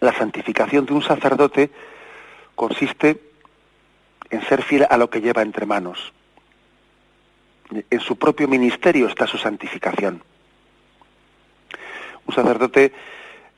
[0.00, 1.70] la santificación de un sacerdote
[2.54, 3.20] consiste
[4.30, 6.12] en ser fiel a lo que lleva entre manos.
[7.88, 10.22] En su propio ministerio está su santificación.
[12.26, 12.92] Un sacerdote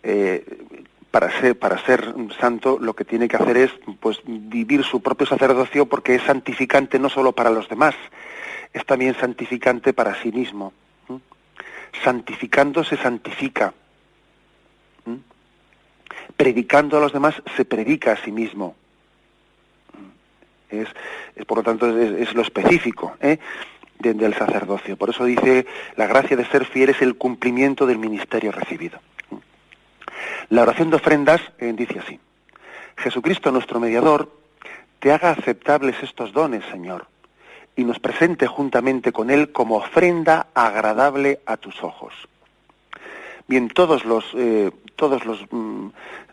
[0.02, 0.44] eh,
[1.12, 3.70] para ser, para ser santo lo que tiene que hacer es
[4.00, 7.94] pues vivir su propio sacerdocio porque es santificante no solo para los demás,
[8.72, 10.72] es también santificante para sí mismo.
[12.02, 13.74] Santificando se santifica.
[16.34, 18.74] Predicando a los demás se predica a sí mismo.
[20.70, 20.88] Es,
[21.46, 23.38] por lo tanto, es, lo específico ¿eh?
[23.98, 24.96] del sacerdocio.
[24.96, 28.98] Por eso dice, la gracia de ser fiel es el cumplimiento del ministerio recibido.
[30.52, 32.20] La oración de ofrendas eh, dice así,
[32.98, 34.28] Jesucristo nuestro mediador,
[34.98, 37.06] te haga aceptables estos dones, Señor,
[37.74, 42.12] y nos presente juntamente con Él como ofrenda agradable a tus ojos.
[43.48, 45.86] Bien, todos los, eh, todos los mm,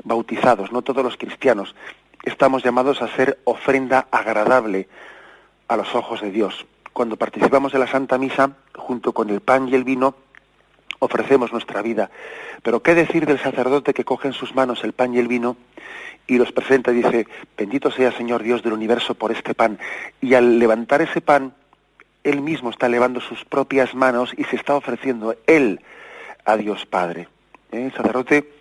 [0.03, 1.73] bautizados, no todos los cristianos,
[2.25, 4.89] estamos llamados a ser ofrenda agradable
[5.69, 6.65] a los ojos de Dios.
[6.91, 10.13] Cuando participamos de la Santa Misa, junto con el pan y el vino,
[10.99, 12.09] ofrecemos nuestra vida.
[12.61, 15.57] Pero ¿qué decir del sacerdote que coge en sus manos el pan y el vino
[16.27, 19.79] y los presenta y dice, bendito sea Señor Dios del universo por este pan?
[20.21, 21.53] Y al levantar ese pan,
[22.23, 25.81] él mismo está elevando sus propias manos y se está ofreciendo él
[26.45, 27.27] a Dios Padre.
[27.71, 27.85] ¿Eh?
[27.85, 28.51] El sacerdote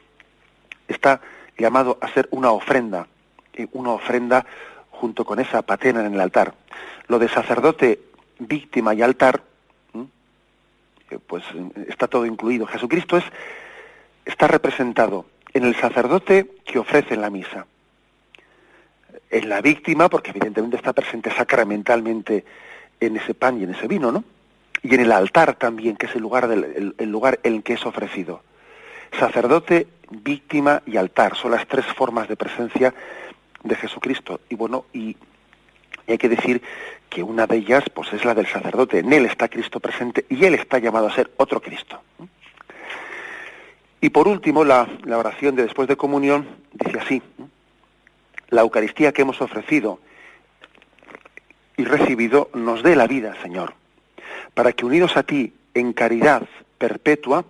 [0.87, 1.21] está
[1.57, 3.09] llamado a ser una ofrenda,
[3.55, 4.47] eh, una ofrenda
[4.91, 6.55] junto con esa patena en el altar.
[7.09, 8.01] Lo de sacerdote,
[8.39, 9.43] víctima y altar
[11.19, 11.45] pues
[11.89, 12.67] está todo incluido.
[12.67, 13.25] Jesucristo es,
[14.25, 17.67] está representado en el sacerdote que ofrece la misa,
[19.31, 22.45] en la víctima, porque evidentemente está presente sacramentalmente
[23.01, 24.25] en ese pan y en ese vino, ¿no?
[24.83, 27.85] Y en el altar también, que es el lugar, del, el, lugar en que es
[27.85, 28.43] ofrecido.
[29.19, 32.95] Sacerdote, víctima y altar son las tres formas de presencia
[33.63, 34.41] de Jesucristo.
[34.49, 35.17] Y bueno, y
[36.09, 36.63] y hay que decir
[37.11, 39.01] que una de ellas pues, es la del sacerdote.
[39.01, 42.01] En él está Cristo presente y él está llamado a ser otro Cristo.
[44.01, 47.23] Y por último, la, oración de después de comunión dice así,
[48.49, 50.01] la Eucaristía que hemos ofrecido
[51.77, 53.75] y recibido nos dé la vida, Señor,
[54.55, 57.45] para que unidos a ti en caridad perpetua,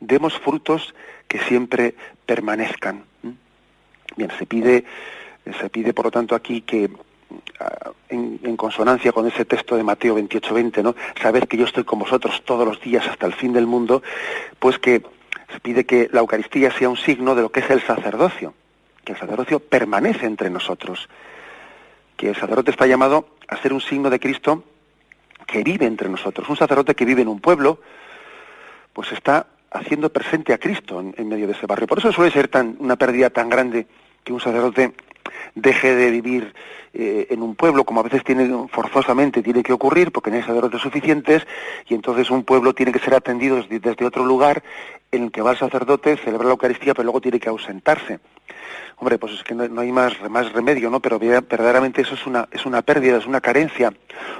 [0.00, 0.92] demos frutos
[1.28, 1.94] que siempre
[2.26, 3.04] permanezcan.
[4.16, 4.84] Bien, se pide,
[5.60, 6.90] se pide por lo tanto aquí que
[8.08, 10.94] en, consonancia con ese texto de Mateo 28, 20, ¿no?
[11.20, 14.02] Sabed que yo estoy con vosotros todos los días hasta el fin del mundo,
[14.58, 15.02] pues que
[15.52, 18.54] se pide que la Eucaristía sea un signo de lo que es el sacerdocio,
[19.04, 21.08] que el sacerdocio permanece entre nosotros,
[22.16, 24.64] que el sacerdote está llamado a ser un signo de Cristo
[25.46, 26.48] que vive entre nosotros.
[26.48, 27.80] Un sacerdote que vive en un pueblo,
[28.92, 31.86] pues está haciendo presente a Cristo en, medio de ese barrio.
[31.86, 33.86] Por eso suele ser tan, una pérdida tan grande
[34.22, 34.92] que un sacerdote
[35.54, 36.54] deje de vivir
[36.94, 40.42] eh, en un pueblo, como a veces tiene forzosamente tiene que ocurrir, porque no hay
[40.42, 41.46] sacerdotes suficientes,
[41.88, 44.62] y entonces un pueblo tiene que ser atendido desde, otro lugar
[45.10, 48.20] en el que va el sacerdote, celebra la Eucaristía, pero luego tiene que ausentarse.
[48.96, 51.00] Hombre, pues es que no, hay más, más remedio, ¿no?
[51.00, 53.92] Pero verdaderamente eso es una, es una pérdida, es una carencia,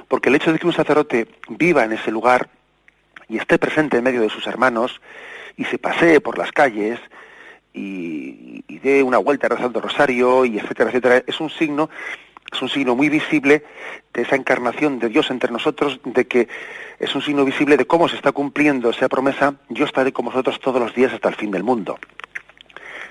[0.07, 2.49] porque el hecho de que un sacerdote viva en ese lugar
[3.27, 5.01] y esté presente en medio de sus hermanos
[5.57, 6.99] y se pasee por las calles,
[7.73, 11.89] y, dé una vuelta rezando rosario y etcétera, etcétera, es un signo
[12.51, 13.63] es un signo muy visible
[14.13, 16.47] de esa encarnación de Dios entre nosotros, de que
[16.99, 20.59] es un signo visible de cómo se está cumpliendo esa promesa, yo estaré con vosotros
[20.59, 21.97] todos los días hasta el fin del mundo.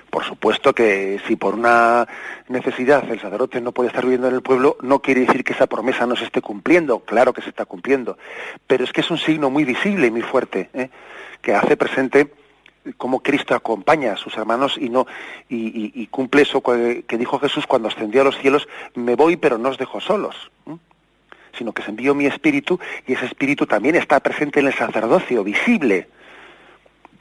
[0.09, 2.07] Por supuesto que si por una
[2.47, 5.67] necesidad el sacerdote no puede estar viviendo en el pueblo, no quiere decir que esa
[5.67, 8.17] promesa no se esté cumpliendo, claro que se está cumpliendo,
[8.67, 10.89] pero es que es un signo muy visible y muy fuerte, ¿eh?
[11.41, 12.31] que hace presente
[12.97, 15.07] cómo Cristo acompaña a sus hermanos y no
[15.49, 19.69] y, cumple eso que dijo Jesús cuando ascendió a los cielos, me voy pero no
[19.69, 20.35] os dejo solos,
[21.57, 25.43] sino que se envió mi espíritu y ese espíritu también está presente en el sacerdocio,
[25.43, 26.09] visible,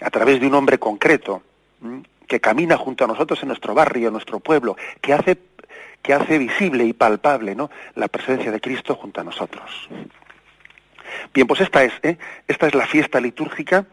[0.01, 1.43] a través de un hombre concreto,
[2.27, 5.39] que camina junto a nosotros en nuestro barrio, en nuestro pueblo, que hace,
[6.03, 7.71] que hace visible y palpable ¿no?
[7.95, 9.89] la presencia de Cristo junto a nosotros.
[11.35, 12.17] Bien, pues esta es, ¿eh?
[12.49, 13.85] esta es la fiesta litúrgica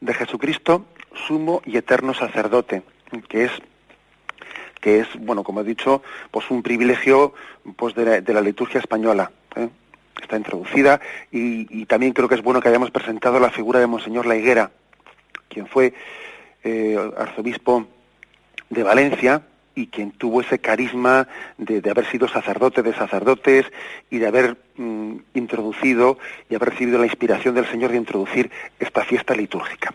[0.00, 2.82] de Jesucristo sumo y eterno sacerdote,
[3.28, 3.52] que es
[4.80, 7.34] que es, bueno, como he dicho, pues un privilegio
[7.76, 9.30] pues de la, liturgia española.
[9.56, 9.68] ¿eh?
[10.20, 14.26] Está introducida y, también creo que es bueno que hayamos presentado la figura de Monseñor
[14.26, 14.70] La Higuera,
[15.48, 15.92] quien fue
[16.64, 17.86] eh, arzobispo
[18.68, 19.42] de Valencia
[19.74, 23.66] y quien tuvo ese carisma de, haber sido sacerdote de sacerdotes
[24.10, 26.18] y de haber mm, introducido
[26.48, 29.94] y haber recibido la inspiración del Señor de introducir esta fiesta litúrgica.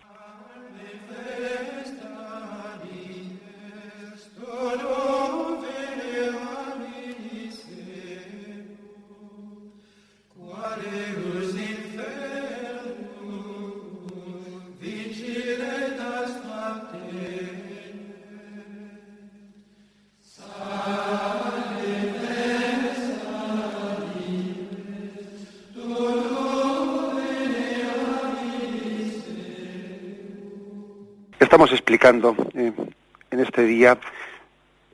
[31.51, 32.71] Estamos explicando eh,
[33.29, 33.97] en este día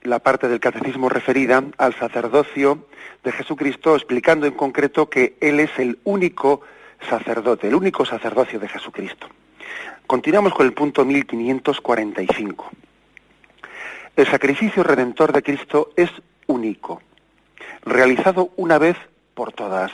[0.01, 2.87] la parte del catecismo referida al sacerdocio
[3.23, 6.61] de Jesucristo, explicando en concreto que Él es el único
[7.07, 9.27] sacerdote, el único sacerdocio de Jesucristo.
[10.07, 12.71] Continuamos con el punto 1545.
[14.15, 16.09] El sacrificio redentor de Cristo es
[16.47, 17.03] único,
[17.83, 18.97] realizado una vez
[19.35, 19.91] por todas.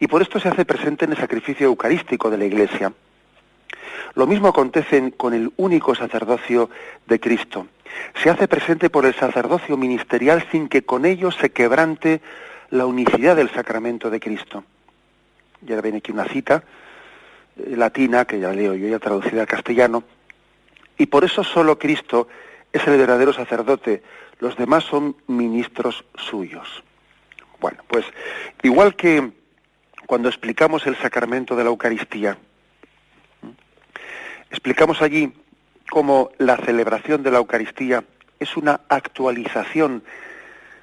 [0.00, 2.92] Y por esto se hace presente en el sacrificio eucarístico de la Iglesia.
[4.16, 6.70] Lo mismo acontece con el único sacerdocio
[7.06, 7.66] de Cristo.
[8.22, 12.22] Se hace presente por el sacerdocio ministerial sin que con ello se quebrante
[12.70, 14.64] la unicidad del sacramento de Cristo.
[15.60, 16.64] Ya ven aquí una cita
[17.58, 20.02] eh, latina, que ya leo yo ya traducida al castellano,
[20.96, 22.26] y por eso solo Cristo
[22.72, 24.02] es el verdadero sacerdote,
[24.38, 26.82] los demás son ministros suyos.
[27.60, 28.06] Bueno, pues
[28.62, 29.30] igual que
[30.06, 32.38] cuando explicamos el sacramento de la Eucaristía,
[34.50, 35.32] Explicamos allí
[35.90, 38.04] cómo la celebración de la Eucaristía
[38.38, 40.02] es una actualización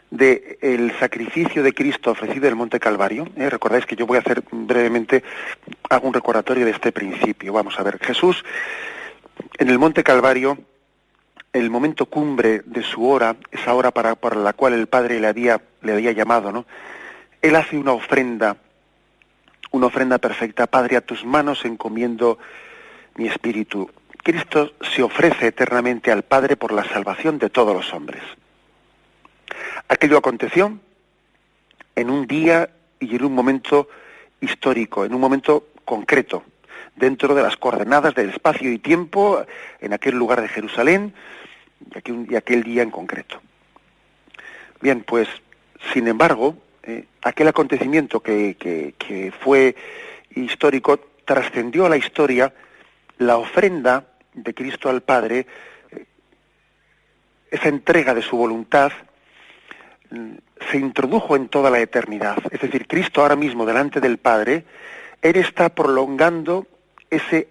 [0.09, 3.27] del sacrificio de Cristo ofrecido en el Monte Calvario.
[3.35, 3.49] ¿eh?
[3.49, 5.23] Recordáis que yo voy a hacer brevemente,
[5.89, 7.53] hago un recordatorio de este principio.
[7.53, 8.43] Vamos a ver, Jesús
[9.57, 10.57] en el Monte Calvario,
[11.51, 15.27] el momento cumbre de su hora, esa hora para, para la cual el Padre le
[15.27, 16.65] había, le había llamado, ¿no?
[17.41, 18.57] Él hace una ofrenda,
[19.71, 20.67] una ofrenda perfecta.
[20.67, 22.39] Padre, a tus manos encomiendo
[23.15, 23.89] mi espíritu.
[24.23, 28.23] Cristo se ofrece eternamente al Padre por la salvación de todos los hombres.
[29.89, 30.79] Aquello aconteció
[31.95, 33.89] en un día y en un momento
[34.41, 36.43] histórico, en un momento concreto,
[36.95, 39.45] dentro de las coordenadas del espacio y tiempo,
[39.79, 41.13] en aquel lugar de Jerusalén
[42.29, 43.41] y aquel, día en concreto.
[44.81, 45.27] Bien, pues,
[45.93, 49.75] sin embargo, eh, aquel acontecimiento que, fue
[50.35, 52.53] histórico trascendió a la historia
[53.17, 55.45] la ofrenda de Cristo al Padre,
[55.91, 56.05] eh,
[57.51, 58.91] esa entrega de su voluntad,
[60.09, 60.33] mm,
[60.71, 62.37] se introdujo en toda la eternidad.
[62.51, 64.65] Es decir, Cristo ahora mismo delante del Padre,
[65.21, 66.67] Él está prolongando
[67.09, 67.47] ese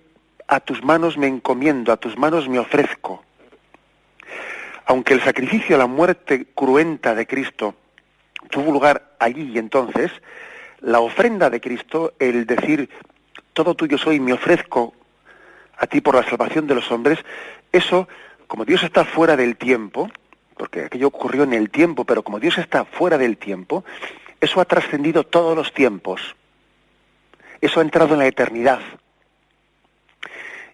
[0.48, 3.24] a tus manos me encomiendo, a tus manos me ofrezco.
[4.84, 7.74] Aunque el sacrificio, la muerte cruenta de Cristo
[8.50, 10.10] tuvo lugar allí y entonces,
[10.80, 12.90] la ofrenda de Cristo, el decir,
[13.54, 14.94] todo tuyo soy, me ofrezco
[15.76, 17.18] a ti por la salvación de los hombres,
[17.72, 18.08] eso,
[18.46, 20.10] como Dios está fuera del tiempo,
[20.56, 23.84] porque aquello ocurrió en el tiempo, pero como Dios está fuera del tiempo,
[24.40, 26.36] eso ha trascendido todos los tiempos.
[27.60, 28.80] Eso ha entrado en la eternidad.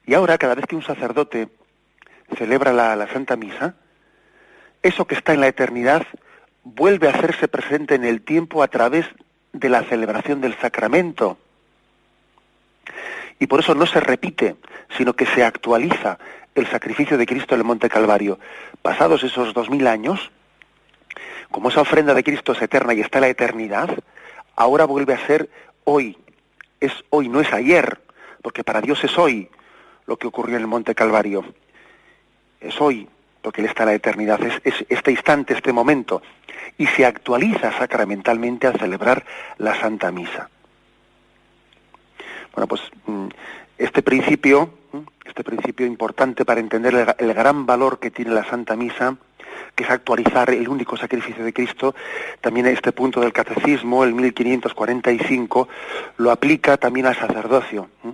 [0.07, 1.49] Y ahora, cada vez que un sacerdote
[2.37, 3.75] celebra la, Santa Misa,
[4.83, 6.07] eso que está en la eternidad
[6.65, 9.07] vuelve a hacerse presente en el tiempo a través
[9.53, 11.39] de la celebración del sacramento.
[13.39, 14.57] Y por eso no se repite,
[14.97, 16.18] sino que se actualiza
[16.55, 18.39] el sacrificio de Cristo en el Monte Calvario.
[18.82, 20.30] Pasados esos dos mil años,
[21.51, 23.91] como esa ofrenda de Cristo es eterna y está en la eternidad,
[24.57, 25.49] ahora vuelve a ser
[25.84, 26.18] hoy.
[26.80, 28.01] Es hoy, no es ayer,
[28.43, 29.49] porque para Dios es hoy
[30.07, 31.45] lo que ocurrió en el Monte Calvario.
[32.61, 33.09] Es hoy,
[33.43, 36.22] porque Él está en la eternidad, es, este instante, este momento,
[36.76, 39.24] y se actualiza sacramentalmente al celebrar
[39.59, 40.51] la Santa Misa.
[42.55, 43.29] Bueno, pues mm,
[43.79, 48.77] este principio, mm, este principio importante para entender el, gran valor que tiene la Santa
[48.77, 49.17] Misa,
[49.75, 51.95] que es actualizar el único sacrificio de Cristo,
[52.41, 55.69] también este punto del catecismo, el 1545,
[56.17, 57.89] lo aplica también al sacerdocio.
[58.03, 58.11] Mm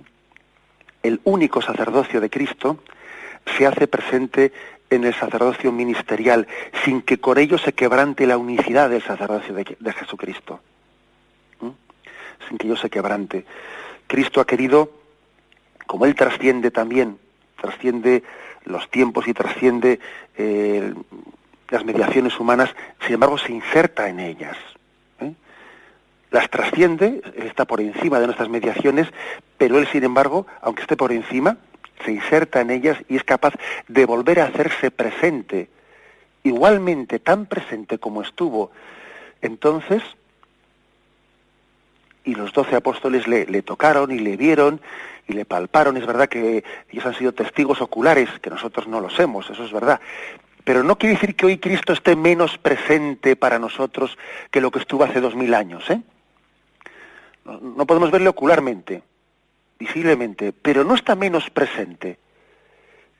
[1.05, 2.79] el único sacerdocio de Cristo
[3.57, 4.51] se hace presente
[4.89, 6.47] en el sacerdocio ministerial,
[6.83, 10.59] sin que con ello se quebrante la unicidad del sacerdocio de, Jesucristo.
[11.59, 11.69] ¿Mm?
[12.47, 13.45] Sin que ello se quebrante.
[14.07, 14.91] Cristo ha querido,
[15.85, 17.17] como Él trasciende también,
[17.59, 18.23] trasciende
[18.65, 19.99] los tiempos y trasciende
[20.37, 20.93] eh,
[21.69, 22.69] las mediaciones humanas,
[23.01, 24.57] sin embargo se inserta en ellas
[26.35, 29.07] las trasciende, está por encima de nuestras mediaciones,
[29.57, 31.55] pero él, sin embargo, aunque esté por encima,
[32.03, 33.53] se inserta en ellas y es capaz
[33.87, 35.69] de volver a hacerse presente,
[36.43, 38.71] igualmente tan presente como estuvo
[39.41, 40.03] entonces,
[42.25, 44.81] y los doce apóstoles le, tocaron y le vieron
[45.27, 45.95] y le palparon.
[45.95, 49.71] Es verdad que ellos han sido testigos oculares, que nosotros no lo hemos, eso es
[49.71, 50.01] verdad.
[50.63, 54.17] Pero no quiere decir que hoy Cristo esté menos presente para nosotros
[54.49, 56.01] que lo que estuvo hace dos mil años, ¿eh?
[57.45, 59.03] No, podemos verle ocularmente,
[59.77, 62.17] visiblemente, pero no está menos presente.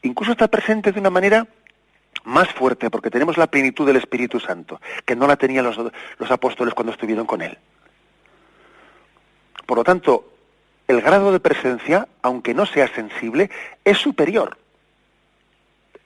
[0.01, 1.47] Incluso está presente de una manera
[2.23, 6.31] más fuerte, porque tenemos la plenitud del Espíritu Santo, que no la tenían los, los
[6.31, 7.55] apóstoles cuando estuvieron con él.
[9.65, 10.31] Por lo tanto,
[10.87, 13.49] el grado de presencia, aunque no sea sensible,
[13.83, 14.57] es superior.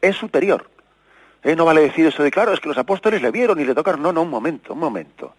[0.01, 0.69] Es superior.
[1.43, 1.55] ¿Eh?
[1.55, 4.01] No vale decir eso de, claro, es que los apóstoles le vieron y le tocaron.
[4.01, 5.33] No, no, un momento, un momento.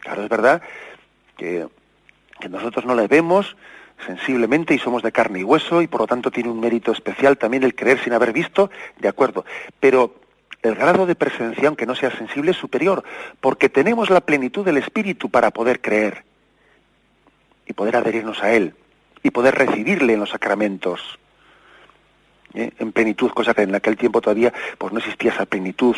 [0.00, 0.62] Claro, es verdad
[1.36, 1.66] que
[2.40, 3.56] que nosotros no le vemos
[4.06, 7.38] sensiblemente y somos de carne y hueso y por lo tanto tiene un mérito especial
[7.38, 9.44] también el creer sin haber visto, de acuerdo.
[9.80, 10.16] Pero
[10.62, 13.04] el grado de presencia, aunque no sea sensible, es superior,
[13.40, 16.24] porque tenemos la plenitud del Espíritu para poder creer
[17.66, 18.74] y poder adherirnos a Él
[19.22, 21.18] y poder recibirle en los sacramentos
[22.54, 22.70] ¿eh?
[22.78, 25.96] en plenitud, cosa que en aquel tiempo todavía pues no existía esa plenitud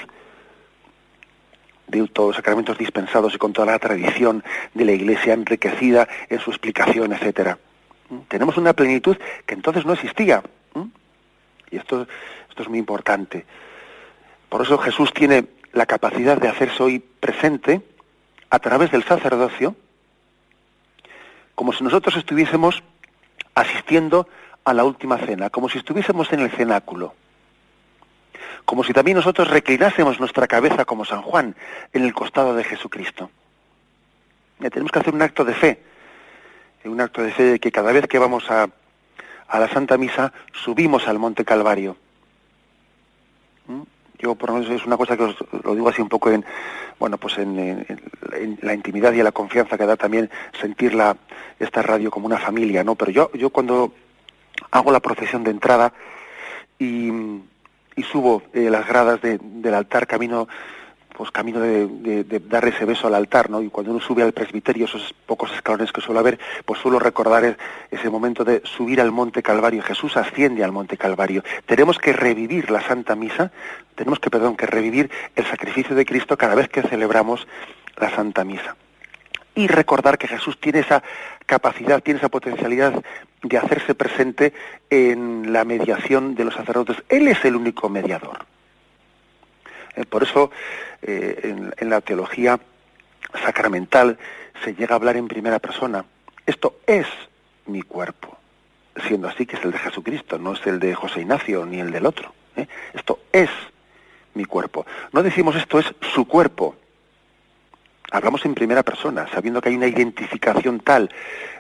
[1.89, 4.45] de todos los sacramentos dispensados y con toda la tradición
[4.75, 7.59] de la Iglesia enriquecida en su explicación, etcétera.
[8.11, 8.19] ¿Mm?
[8.29, 9.17] Tenemos una plenitud
[9.47, 10.43] que entonces no existía.
[10.75, 10.85] ¿Mm?
[11.71, 12.07] Y esto,
[12.49, 13.47] esto es muy importante.
[14.49, 17.81] Por eso Jesús tiene la capacidad de hacerse hoy presente
[18.51, 19.75] a través del sacerdocio,
[21.59, 22.85] como si nosotros estuviésemos
[23.53, 24.29] asistiendo
[24.63, 27.17] a la última cena, como si estuviésemos en el cenáculo
[28.65, 31.57] como si también nosotros reclinásemos nuestra cabeza como San Juan
[31.93, 33.31] en el costado de Jesucristo.
[34.61, 35.83] tenemos que hacer un acto de fe,
[36.85, 38.69] un acto de fe de que cada vez que vamos a,
[39.53, 41.97] la Santa Misa subimos al Monte Calvario.
[43.67, 43.83] ¿Mm?
[44.19, 46.45] Yo por lo menos es una cosa que os lo digo así un poco en,
[46.99, 47.87] bueno, pues en,
[48.63, 51.17] la intimidad y la confianza que da también sentir la,
[51.59, 52.95] esta radio como una familia, ¿no?
[52.95, 53.93] Pero yo, yo cuando
[54.71, 55.93] hago la procesión de entrada
[56.79, 57.11] y
[57.99, 60.47] y subo eh, las gradas del altar camino
[61.19, 63.61] pues camino de, dar ese beso al altar, ¿no?
[63.61, 67.57] Y cuando uno sube al presbiterio, esos pocos escalones que suelo haber, pues suelo recordar
[67.91, 69.83] ese momento de subir al Monte Calvario.
[69.83, 71.43] Jesús asciende al Monte Calvario.
[71.67, 73.51] Tenemos que revivir la Santa Misa,
[73.97, 77.49] tenemos que, perdón, que revivir el sacrificio de Cristo cada vez que celebramos
[77.97, 78.77] la Santa Misa.
[79.57, 81.03] Y recordar que Jesús tiene esa
[81.47, 83.03] capacidad, tiene esa potencialidad
[83.43, 84.53] de hacerse presente
[84.89, 87.03] en la mediación de los sacerdotes.
[87.09, 88.47] Él es el único mediador.
[89.99, 90.51] Eh, por eso
[91.03, 92.61] eh, en, la teología
[93.45, 94.17] sacramental
[94.63, 96.05] se llega a hablar en primera persona.
[96.47, 97.07] Esto es
[97.67, 98.39] mi cuerpo,
[99.07, 101.91] siendo así que es el de Jesucristo, no es el de José Ignacio ni el
[101.91, 102.33] del otro.
[102.57, 102.69] ¿eh?
[102.95, 103.51] Esto es
[104.35, 104.87] mi cuerpo.
[105.13, 106.77] No decimos esto es su cuerpo.
[108.11, 111.11] Hablamos en primera persona, sabiendo que hay una identificación tal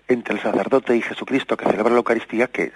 [0.09, 2.73] entre el sacerdote y Jesucristo que celebra la Eucaristía, que,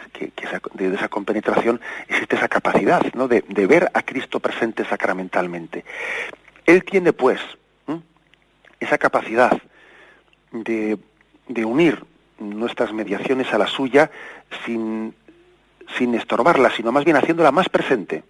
[0.74, 3.28] de esa compenetración existe esa capacidad ¿no?
[3.28, 5.84] de, ver a Cristo presente sacramentalmente.
[6.66, 7.40] Él tiene, pues,
[8.78, 9.52] esa capacidad
[10.50, 10.98] de,
[11.64, 12.04] unir
[12.38, 14.10] nuestras mediaciones a la suya
[14.66, 15.14] sin,
[15.96, 18.22] sin estorbarla, sino más bien haciéndola más presente.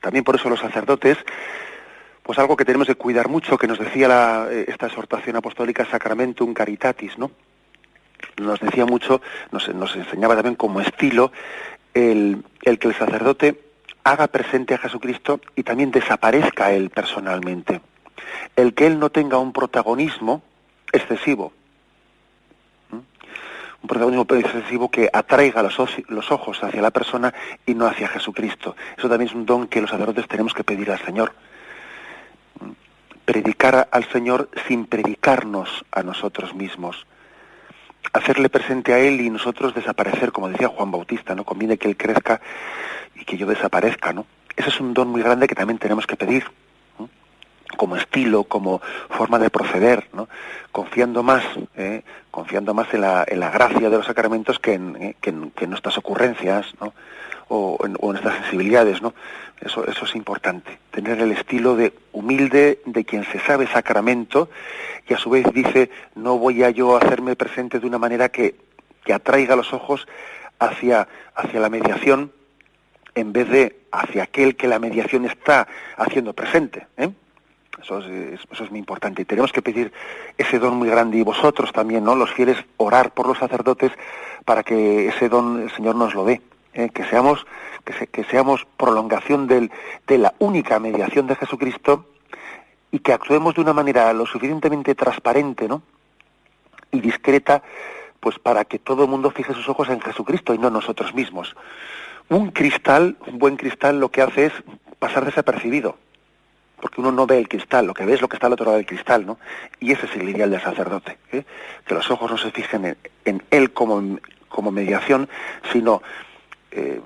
[0.00, 1.18] También por eso los sacerdotes
[2.26, 6.52] pues algo que tenemos que cuidar mucho, que nos decía eh, esta exhortación apostólica Sacramentum
[6.54, 7.30] Caritatis, ¿no?
[8.38, 9.22] Nos decía mucho,
[9.52, 11.30] nos, enseñaba también como estilo
[11.94, 13.60] el, que el sacerdote
[14.02, 17.80] haga presente a Jesucristo y también desaparezca él personalmente.
[18.56, 20.42] El que él no tenga un protagonismo
[20.92, 21.52] excesivo.
[22.90, 27.32] Un protagonismo excesivo que atraiga los ojos hacia la persona
[27.64, 28.74] y no hacia Jesucristo.
[28.98, 31.32] Eso también es un don que los sacerdotes tenemos que pedir al Señor
[33.26, 37.06] predicar al Señor sin predicarnos a nosotros mismos.
[38.12, 41.44] Hacerle presente a Él y nosotros desaparecer, como decía Juan Bautista, ¿no?
[41.44, 42.40] Conviene que Él crezca
[43.16, 44.26] y que yo desaparezca, ¿no?
[44.56, 46.44] Ese es un don muy grande que también tenemos que pedir,
[47.76, 50.28] como estilo, como forma de proceder, ¿no?
[50.70, 51.44] Confiando más,
[51.76, 52.04] ¿eh?
[52.30, 55.16] confiando más en la, en la, gracia de los sacramentos que en, ¿eh?
[55.20, 56.94] que en nuestras ocurrencias, ¿no?
[57.48, 59.14] O en, nuestras sensibilidades, ¿no?
[59.60, 64.50] Eso, eso es importante, tener el estilo de humilde de quien se sabe sacramento
[65.08, 68.56] y a su vez dice, no voy a yo hacerme presente de una manera que,
[69.04, 70.06] que atraiga los ojos
[70.58, 72.32] hacia, hacia la mediación
[73.14, 75.66] en vez de hacia aquel que la mediación está
[75.96, 76.86] haciendo presente.
[76.98, 77.10] ¿eh?
[77.82, 79.22] Eso es, eso es muy importante.
[79.22, 79.92] Y tenemos que pedir
[80.36, 82.14] ese don muy grande y vosotros también, ¿no?
[82.14, 83.92] Los fieles, orar por los sacerdotes
[84.44, 86.42] para que ese don el Señor nos lo dé.
[86.76, 86.90] ¿Eh?
[86.90, 87.46] que seamos
[87.84, 89.70] que, seamos prolongación del,
[90.06, 92.06] de la única mediación de Jesucristo
[92.90, 95.82] y que actuemos de una manera lo suficientemente transparente, ¿no?
[96.92, 97.62] y discreta,
[98.20, 101.54] pues para que todo el mundo fije sus ojos en Jesucristo y no nosotros mismos.
[102.28, 104.52] Un cristal, un buen cristal, lo que hace es
[104.98, 105.96] pasar desapercibido,
[106.80, 108.66] porque uno no ve el cristal, lo que ve es lo que está al otro
[108.66, 109.38] lado del cristal, ¿no?
[109.78, 111.44] Y ese es el ideal del sacerdote, ¿eh?
[111.84, 114.18] que los ojos no se fijen en, en él como
[114.72, 115.28] mediación,
[115.72, 116.02] sino
[116.76, 117.00] eh,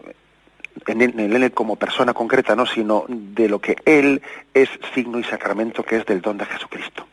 [0.86, 4.22] en, él, como persona concreta, no, sino de lo que él
[4.54, 7.06] es signo y sacramento, que es del don de Jesucristo.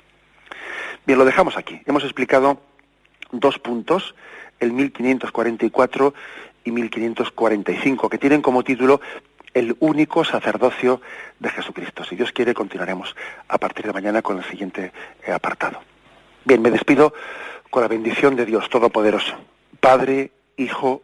[1.06, 1.82] Bien, lo dejamos aquí.
[1.86, 2.62] Hemos explicado
[3.32, 4.16] dos puntos,
[4.60, 6.14] el 1544
[6.64, 9.02] y 1545, que tienen como título
[9.54, 11.02] el único sacerdocio
[11.40, 12.04] de Jesucristo.
[12.04, 13.16] Si Dios quiere, continuaremos
[13.48, 14.92] a partir de mañana con el siguiente
[15.26, 15.82] eh, apartado.
[16.46, 17.14] Bien, me despido
[17.70, 19.36] con la bendición de Dios Todopoderoso,
[19.80, 21.04] Padre, Hijo